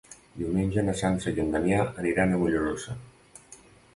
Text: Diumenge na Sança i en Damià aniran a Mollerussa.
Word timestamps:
Diumenge 0.37 0.83
na 0.85 0.95
Sança 1.01 1.33
i 1.35 1.41
en 1.43 1.51
Damià 1.57 1.83
aniran 2.03 2.33
a 2.33 2.39
Mollerussa. 2.45 2.95